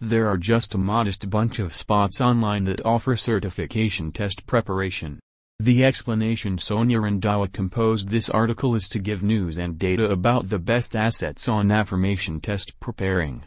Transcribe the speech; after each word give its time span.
There 0.00 0.28
are 0.28 0.36
just 0.36 0.74
a 0.74 0.78
modest 0.78 1.30
bunch 1.30 1.58
of 1.58 1.74
spots 1.74 2.20
online 2.20 2.64
that 2.64 2.84
offer 2.84 3.16
certification 3.16 4.10
test 4.10 4.44
preparation. 4.46 5.20
The 5.60 5.84
explanation 5.84 6.58
Sonia 6.58 6.98
Randhawa 6.98 7.52
composed 7.52 8.08
this 8.08 8.28
article 8.28 8.74
is 8.74 8.88
to 8.88 8.98
give 8.98 9.22
news 9.22 9.56
and 9.56 9.78
data 9.78 10.10
about 10.10 10.48
the 10.48 10.58
best 10.58 10.96
assets 10.96 11.48
on 11.48 11.70
affirmation 11.70 12.40
test 12.40 12.78
preparing. 12.80 13.44